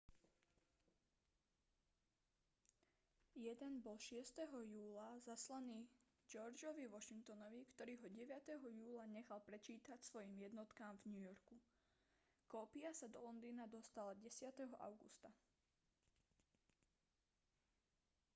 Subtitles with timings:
[3.41, 4.45] jeden bol 6.
[4.69, 5.81] júla zaslaný
[6.31, 8.81] georgeovi washingtonovi ktorý ho 9.
[8.85, 11.57] júla nechal prečítať svojim jednotkám v new yorku
[12.53, 14.25] kópia sa do londýna dostala 10.
[14.89, 15.29] augusta